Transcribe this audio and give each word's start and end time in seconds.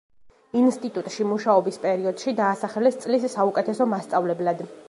ინსტიტუტში 0.61 1.27
მუშაობის 1.33 1.77
პერიოდში 1.85 2.35
დაასახელეს 2.41 3.01
წლის 3.07 3.31
საუკეთესო 3.37 3.93
მასწავლებლად. 3.93 4.71